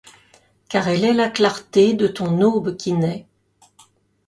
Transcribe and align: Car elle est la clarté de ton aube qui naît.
Car 0.67 0.87
elle 0.87 1.03
est 1.03 1.13
la 1.13 1.29
clarté 1.29 1.93
de 1.93 2.07
ton 2.07 2.41
aube 2.41 2.75
qui 2.75 2.93
naît. 2.93 3.27